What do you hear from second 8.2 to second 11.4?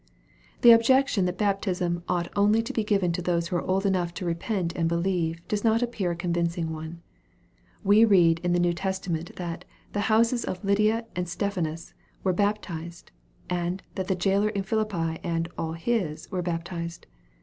in the New Testa ment that the" houses" of Lydia and